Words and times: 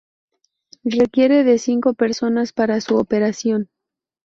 Requiere 0.97 1.43
de 1.43 1.59
cinco 1.59 1.93
personas 1.93 2.53
para 2.53 2.81
su 2.81 2.95
operación. 2.97 3.69